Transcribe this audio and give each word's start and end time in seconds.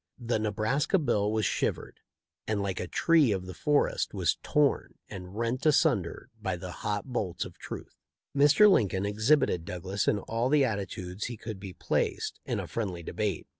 The 0.17 0.39
Nebraska 0.39 0.97
bill 0.97 1.31
was 1.31 1.45
shivered, 1.45 1.99
and 2.47 2.63
like 2.63 2.79
a 2.79 2.87
tree 2.87 3.31
of 3.31 3.45
the 3.45 3.53
forest 3.53 4.15
was 4.15 4.39
torn 4.41 4.95
and 5.11 5.37
rent 5.37 5.61
asun 5.61 6.01
der 6.01 6.29
by 6.41 6.55
the 6.55 6.71
hot 6.71 7.05
bolts 7.13 7.45
of 7.45 7.59
truth. 7.59 7.99
Mr. 8.35 8.67
Lincoln 8.67 9.03
exhib 9.03 9.43
ited 9.43 9.63
Douglas 9.63 10.07
in 10.07 10.17
all 10.17 10.49
the 10.49 10.65
attitudes 10.65 11.25
he 11.25 11.37
could 11.37 11.59
be 11.59 11.73
placed, 11.73 12.39
in 12.45 12.59
a 12.59 12.65
friendly 12.65 13.03
debate. 13.03 13.45